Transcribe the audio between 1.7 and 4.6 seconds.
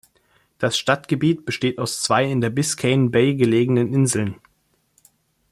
aus zwei in der Biscayne Bay gelegenen Inseln.